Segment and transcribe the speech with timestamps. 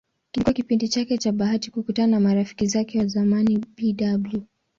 [0.31, 4.37] Kilikuwa kipindi chake cha bahati kukutana na marafiki zake wa zamani Bw.